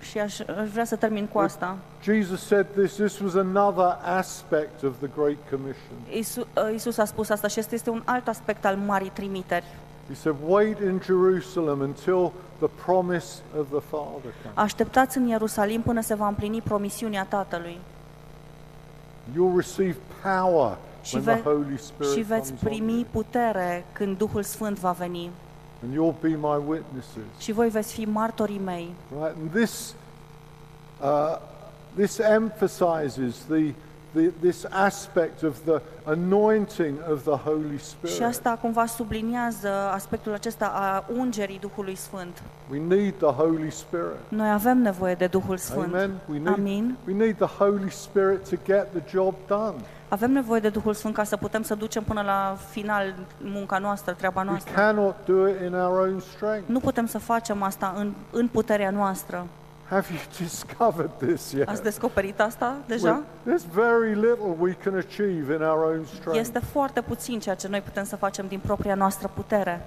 [0.00, 1.76] și aș, aș vrea să termin cu asta.
[2.02, 5.96] Jesus said this, this was another aspect of the Great Commission.
[6.10, 9.64] Isu, uh, Isus a spus asta și este, este un alt aspect al Marii Trimiteri.
[10.08, 13.26] He said, Wait in Jerusalem until the promise
[13.58, 14.54] of the Father comes.
[14.54, 17.78] Așteptați în Ierusalim până se va împlini promisiunea Tatălui
[19.32, 22.84] You'll receive power și, when the ve- Holy Spirit și veți comes on you.
[22.86, 25.30] primi putere când Duhul Sfânt va veni
[25.84, 27.22] And you'll be my witnesses.
[27.38, 28.94] și voi veți fi martorii mei.
[29.20, 29.36] Right?
[29.40, 29.94] And this,
[31.02, 31.38] uh,
[31.96, 33.74] this emphasizes the,
[34.20, 38.22] the, this aspect of the anointing of the Holy Și Spirit.
[38.22, 42.42] asta cumva subliniază aspectul acesta a ungerii Duhului Sfânt.
[42.70, 44.16] We need the Holy Spirit.
[44.28, 45.94] Noi avem nevoie de Duhul Sfânt.
[45.94, 46.10] Amen.
[46.30, 46.96] We need, Amin.
[47.06, 49.74] we need the Holy Spirit to get the job done.
[50.08, 54.12] Avem nevoie de Duhul Sfânt ca să putem să ducem până la final munca noastră,
[54.12, 54.72] treaba We noastră.
[54.74, 56.68] cannot do it in our own strength.
[56.68, 59.46] Nu putem să facem asta în, în puterea noastră.
[59.88, 61.68] Have you discovered this yet?
[61.68, 63.22] Ați descoperit asta deja?
[63.46, 66.40] There's very little we can achieve in our own strength.
[66.40, 69.86] Este foarte puțin ceea ce noi putem să facem din propria noastră putere.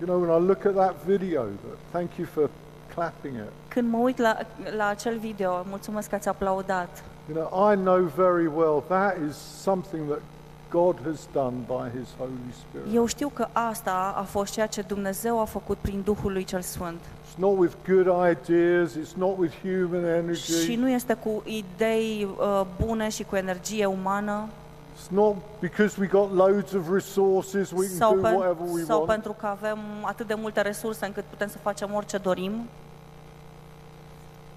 [0.00, 1.44] You know, when I look at that video,
[1.90, 2.50] thank you for
[2.94, 3.50] clapping it.
[3.68, 4.36] Când mă uit la,
[4.76, 7.02] la acel video, mulțumesc că ați aplaudat.
[7.32, 10.20] You know, I know very well that is something that
[10.70, 12.94] God has done by His Holy Spirit.
[12.94, 16.60] Eu știu că asta a fost ceea ce Dumnezeu a făcut prin Duhul lui cel
[16.60, 17.00] Sfânt.
[17.00, 22.28] It's not with good ideas, it's not with human Și energy, nu este cu idei
[22.38, 24.46] uh, bune și cu energie umană,
[25.04, 28.82] It's not because we got loads of resources, we can sau, do pen- whatever we
[28.82, 29.10] sau want.
[29.10, 32.52] pentru că avem atât de multe resurse încât putem să facem orice dorim,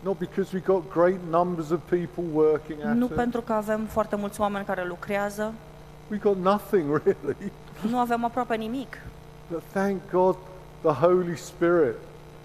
[0.04, 3.12] Not because we got great numbers of people working at nu it.
[3.14, 5.54] pentru că avem foarte mulți oameni care lucrează,
[6.12, 7.52] We got nothing really.
[7.90, 8.98] nu avem aproape nimic.
[9.52, 10.36] But thank God
[10.82, 11.96] the Holy Spirit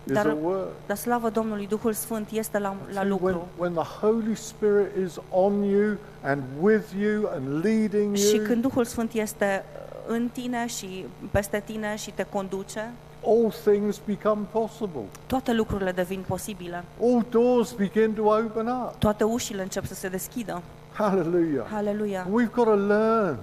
[0.07, 0.68] is Dar- at work.
[0.87, 3.48] Dar slavă Domnului, Duhul Sfânt este la, la See, when, lucru.
[3.59, 8.62] when the Holy Spirit is on you and with you and leading Și you, când
[8.62, 9.64] Duhul Sfânt este
[10.07, 12.92] în tine și peste tine și te conduce,
[13.26, 15.02] all things become possible.
[15.26, 16.85] toate lucrurile devin posibile.
[17.02, 18.94] All doors begin to open up.
[18.98, 20.62] Toate ușile încep să se deschidă.
[20.92, 21.66] Hallelujah.
[21.70, 22.22] Haleluia!
[22.26, 23.37] And we've got to learn.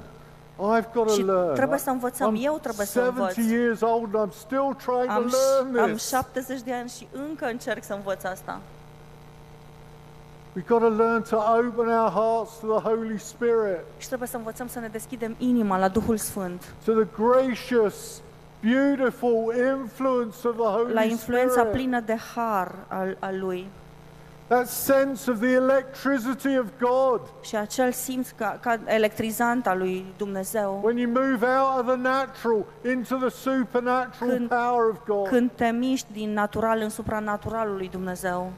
[0.57, 1.53] I've got to Și learn.
[1.53, 2.35] trebuie să învățăm.
[2.37, 3.33] I'm Eu trebuie să învăț.
[3.33, 5.35] 70 years old and I'm still trying Am, to
[5.71, 6.07] learn am this.
[6.07, 8.59] 70 de ani și încă încerc să învăț asta.
[10.55, 14.37] We've got to learn to open our hearts to the Holy Spirit, Și trebuie să
[14.37, 18.21] învățăm să ne deschidem inima la Duhul Sfânt, to the gracious,
[18.61, 21.71] beautiful influence of the Holy la influența Spirit.
[21.71, 23.67] plină de har al, al Lui
[24.53, 27.21] That sense of the electricity of God.
[27.41, 30.79] și acel simț ca, ca electrizant al lui Dumnezeu.
[30.83, 35.27] When you move out of the natural into the supernatural Când- power of God.
[35.27, 38.51] Când te miști din natural în supranaturalul lui Dumnezeu,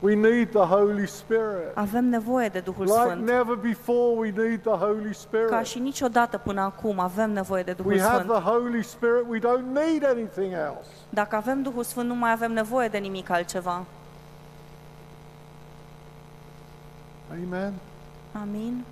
[0.00, 1.70] We need the Holy Spirit.
[1.74, 3.26] avem nevoie de Duhul Like Sfânt.
[3.26, 5.64] never before, we need the Holy Ca Spirit.
[5.66, 8.32] și niciodată până acum avem nevoie de Duhul We have Sfânt.
[8.32, 10.88] the Holy Spirit, we don't need anything else.
[11.08, 13.84] Dacă avem Duhul Sfânt, nu mai avem nevoie de nimic altceva.
[17.44, 17.72] Amen.
[18.32, 18.84] Amin?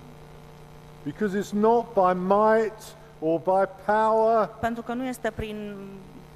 [1.03, 5.75] Because it's not by might or by power, Pentru că nu este prin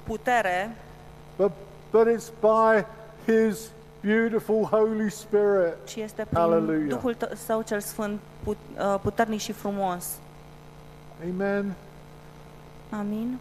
[0.02, 0.76] putere,
[1.36, 1.50] but,
[1.90, 2.84] but it's by
[3.32, 3.70] His
[4.00, 5.74] beautiful Holy Spirit.
[5.84, 6.88] ci este prin Hallelujah.
[6.88, 10.06] Duhul Tău- Său cel Sfânt, put- uh, puternic și frumos.
[11.32, 11.72] Amen.
[12.90, 13.38] Amin?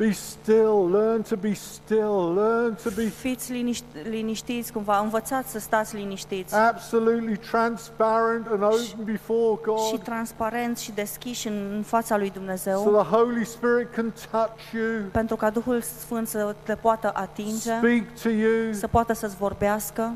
[0.00, 5.58] Be still, learn to be still, learn to be Fiți liniști, liniștiți cumva, învățați să
[5.58, 6.54] stați liniștiți.
[6.54, 9.58] absolutely transparent and open before
[9.88, 14.12] și God transparenți și deschiși în, în fața lui so Dumnezeu, the Holy Spirit can
[14.30, 19.12] touch you, pentru ca Duhul Sfânt să te poată atinge, speak to you, să poată
[19.12, 20.12] să-ți vorbească,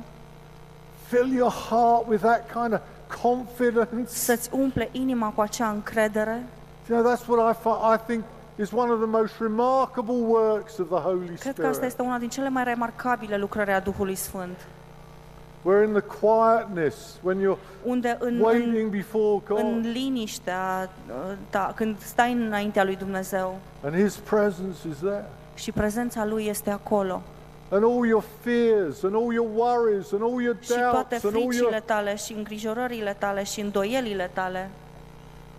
[1.09, 2.81] fill your heart with that kind of
[3.23, 4.11] confidence.
[4.11, 6.42] să-ți umple inima cu acea încredere.
[6.88, 8.25] You know, that's what I, fi- I think
[8.56, 11.88] is one of the most remarkable works of the Holy Cred că asta Spirit.
[11.88, 14.56] este una din cele mai remarcabile lucrări a Duhului Sfânt,
[15.62, 21.32] Where in the quietness, when you're unde în, în, waiting before în God liniștea uh,
[21.50, 25.24] ta, când stai înaintea lui Dumnezeu and His presence is there.
[25.54, 27.22] și prezența lui este acolo
[27.70, 31.34] And all your fears and all your worries and all your și toate doubts and
[31.34, 34.70] all fricile your, tale și îngrijorările tale și îndoielile tale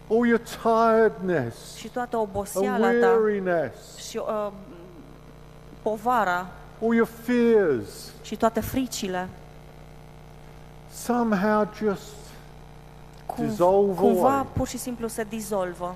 [0.09, 4.51] all your tiredness și toată and oboseala ta weariness, și uh,
[5.81, 6.47] povara
[6.83, 9.29] all your fears și toate fricile
[10.91, 12.13] somehow just
[13.25, 14.47] cum, Dissolve cumva away.
[14.53, 15.95] pur și simplu se dizolvă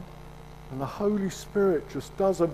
[0.71, 2.47] and the Holy Spirit just does a,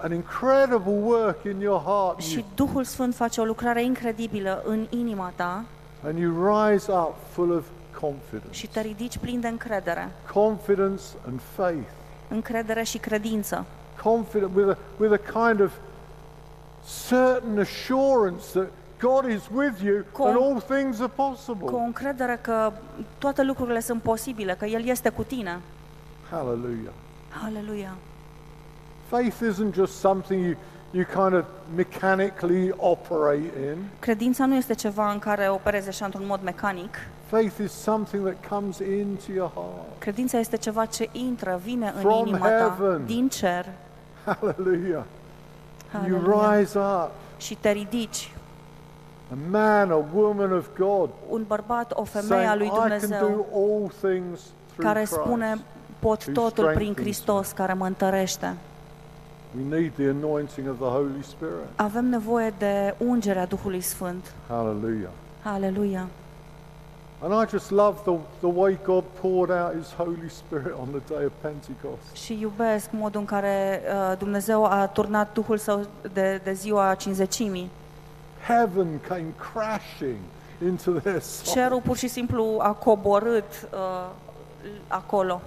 [0.00, 2.12] an incredible work in your heart.
[2.18, 5.64] and you și Duhul Sfânt face o lucrare incredibilă în inima ta
[6.06, 7.64] And you rise up full of
[8.08, 8.52] confidence.
[8.58, 11.88] și te ridici plin de încredere, Confidence and faith.
[12.28, 13.64] încredere și credință,
[14.02, 15.72] Confident with a, with a kind of
[17.08, 18.68] certain assurance that
[19.00, 21.66] God is with you Con- and all things are possible.
[21.66, 22.72] cu o încredere că
[23.18, 25.60] toate lucrurile sunt posibile, că El este cu tine.
[26.30, 26.92] Hallelujah.
[27.44, 27.94] Aleluia!
[29.08, 30.54] Faith isn't just something you,
[30.94, 31.44] you kind of
[31.76, 33.76] mechanically operate in.
[33.98, 36.94] Credința nu este ceva în care operezi așa într-un mod mecanic.
[37.26, 39.98] Faith is something that comes into your heart.
[39.98, 43.06] Credința este ceva ce intră, vine în From inima ta, heaven.
[43.06, 43.66] din cer.
[44.24, 45.02] Hallelujah.
[46.08, 46.58] You Aleluia.
[46.58, 48.32] rise up, Și te ridici,
[49.32, 52.88] a man, a woman of God, un bărbat, o femeie a saying, lui I can
[52.88, 55.12] do Dumnezeu, all things through care Christ.
[55.12, 55.58] spune,
[55.98, 58.54] pot who totul prin strengthens Hristos care mă întărește.
[59.56, 61.68] We need the anointing of the Holy Spirit.
[61.76, 64.32] Avem nevoie de ungerea Duhului Sfânt.
[64.48, 65.10] Hallelujah.
[65.42, 66.08] Aleluia!
[67.20, 71.14] And I just love the, the way God poured out His Holy Spirit on the
[71.14, 72.14] day of Pentecost.
[72.14, 77.70] Și iubesc modul în care uh, Dumnezeu a turnat Duhul Său de, de ziua cinzecimii.
[78.46, 80.18] Heaven came crashing
[80.66, 81.54] into their soul.
[81.56, 84.10] Cerul pur și simplu a coborât uh,
[84.88, 85.40] acolo.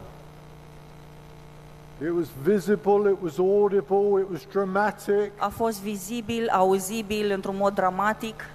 [2.02, 5.32] It was visible, it was audible, it was dramatic.
[5.38, 8.50] A fost vizibil, auzibil, într-un mod dramatic.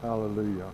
[0.00, 0.72] Hallelujah.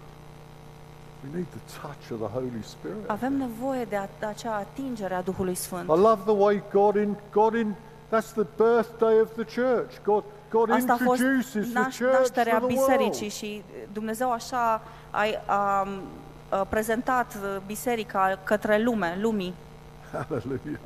[1.22, 3.09] We need the touch of the Holy Spirit.
[3.09, 5.84] Avem nevoie de, a, de acea atingere a Duhului Sfânt.
[5.84, 7.74] I love the way God in God in
[8.09, 9.92] that's the birthday of the church.
[10.05, 13.32] God God Asta a fost introduces the naș, church nașterea to the bisericii world.
[13.32, 15.88] și Dumnezeu așa a, a,
[16.48, 19.55] a prezentat uh, biserica către lume, lumii.
[20.12, 20.78] Hallelujah.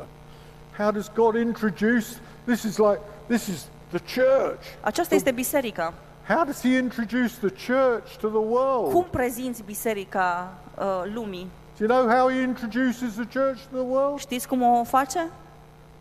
[0.78, 2.18] How does God introduce?
[2.46, 4.60] This is like this is the church.
[4.82, 5.92] Aceasta este biserica.
[6.28, 8.92] How does he introduce the church to the world?
[8.92, 11.50] Cum prezinți biserica uh, lumii?
[11.78, 14.18] Do you know how he introduces the church to the world?
[14.18, 15.28] Știți cum o face?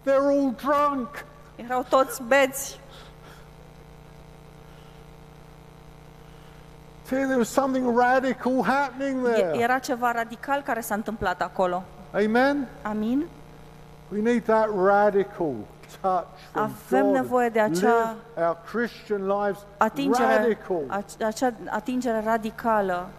[0.06, 1.26] They're all drunk.
[1.56, 2.80] Erau toți beți.
[7.06, 9.58] See, there was something radical happening E- there.
[9.62, 11.84] Era ceva radical care s-a întâmplat acolo.
[12.16, 12.68] Amen.
[12.86, 13.28] Amin?
[14.12, 15.56] We need that radical
[16.02, 17.14] touch from Avem God.
[17.14, 23.10] nevoie de acea Live our Christian lives Atingere, radical, ace- acea atingere radicală,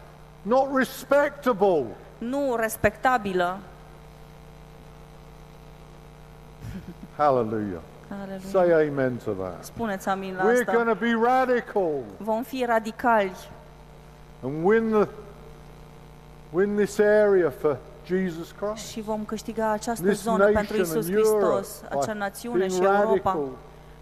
[0.43, 1.87] not respectable.
[2.19, 3.59] nu respectabilă.
[7.17, 7.81] Hallelujah.
[8.11, 8.41] Aleluia.
[8.51, 9.65] Say amen to that.
[9.65, 10.73] Spuneți amin la We're asta.
[10.73, 13.33] going to be radical Vom fi radicali
[14.43, 15.09] and win the
[16.53, 17.77] win this area for
[18.07, 18.87] Jesus Christ.
[18.91, 22.57] și vom câștiga această This zonă pentru nation Isus and Europe Hristos, acea by națiune
[22.59, 23.49] being și Europa, radical.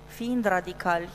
[0.07, 1.09] fiind radicali.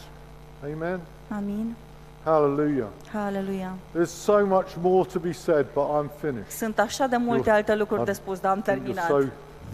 [0.73, 0.99] Amen.
[1.35, 1.75] Amin.
[2.23, 2.87] Hallelujah.
[3.13, 3.73] Haleluia.
[3.95, 6.49] There's so much more to be said, but I'm finished.
[6.51, 9.05] Sunt așa de multe You're- alte lucruri I'm- de spus, dar am You're terminat.
[9.07, 9.19] so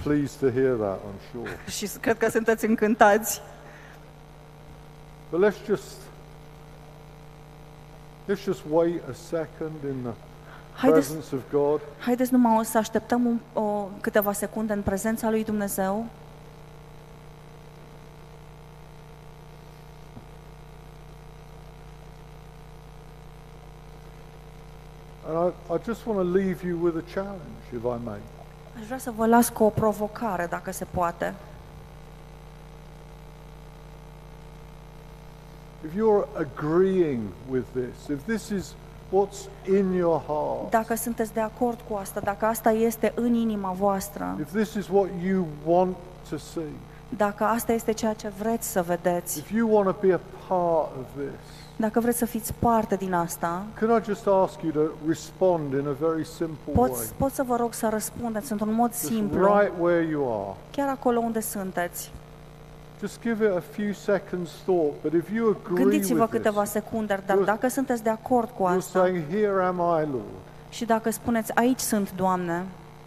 [0.03, 1.49] pleased to hear that, I'm sure.
[1.77, 3.41] Și cred că sunteți încântați.
[5.29, 5.83] But let's just
[8.27, 10.13] let's just wait a second in the
[10.75, 11.81] Haideți, presence of God.
[11.99, 16.05] haideți numai să așteptăm un, o, câteva secunde în prezența lui Dumnezeu.
[25.25, 28.19] And I, I just want to leave you with a challenge, if I may.
[28.79, 31.33] Aș vrea să vă las cu o provocare, dacă se poate.
[35.85, 38.75] If you're agreeing with this, if this is
[39.13, 43.71] what's in your heart, Dacă sunteți de acord cu asta, dacă asta este în inima
[43.71, 45.95] voastră, if this is what you want
[46.29, 46.71] to see,
[47.17, 50.89] dacă asta este ceea ce vreți să vedeți, if you want to be a part
[50.99, 51.39] of this,
[51.75, 55.87] dacă vreți să fiți parte din asta, could I just ask you to respond in
[55.87, 56.89] a very simple way?
[56.89, 60.57] pot, pot să vă rog să răspundeți într-un mod Just simplu, right where you are.
[60.71, 62.11] chiar acolo unde sunteți.
[65.73, 69.23] Gândiți-vă with câteva this, secunde, dar You're- dacă sunteți de acord cu you're asta saying,
[69.29, 70.23] Here am I, Lord.
[70.69, 72.63] și dacă spuneți, aici sunt, Doamne,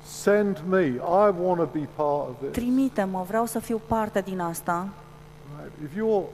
[0.06, 0.86] Send me.
[0.86, 2.50] I want to be part of this.
[2.52, 4.88] trimite-mă, vreau să fiu parte din asta,
[5.60, 5.72] Right.
[5.92, 6.26] If you're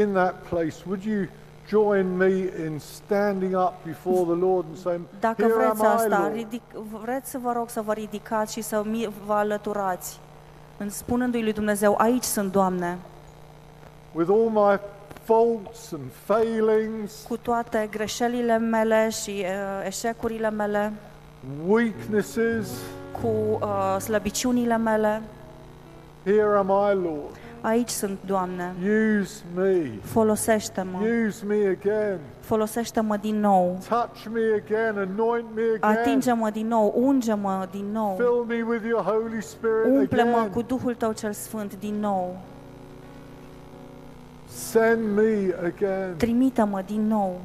[0.00, 1.26] in that place, would you
[1.68, 2.28] join me
[2.66, 6.34] in standing up before the Lord and saying, Dacă Here vreți am I, asta, Lord.
[6.34, 6.62] ridic,
[7.02, 10.27] vreți să vă rog să vă ridicați și să mi, vă alăturați, în
[10.86, 12.98] spunându-i lui Dumnezeu, aici sunt, Doamne,
[14.12, 14.78] With all my
[15.24, 20.92] faults and failings, cu toate greșelile mele și uh, eșecurile mele,
[21.66, 22.70] weaknesses,
[23.22, 25.22] cu uh, slăbiciunile mele,
[26.24, 27.36] here am I, Lord.
[27.60, 28.74] Aici sunt, Doamne,
[29.20, 29.90] Use me.
[30.02, 32.18] folosește-mă, Use me again.
[32.40, 35.08] folosește-mă din nou, Touch me again.
[35.10, 35.98] Anoint me again.
[35.98, 40.50] atinge-mă din nou, unge-mă din nou, Fill me with your Holy Spirit umple-mă again.
[40.50, 42.36] cu Duhul Tău cel Sfânt din nou,
[44.48, 46.14] Send me again.
[46.16, 47.40] trimite-mă din nou,